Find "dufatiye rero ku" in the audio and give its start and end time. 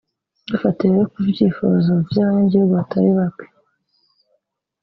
0.51-1.17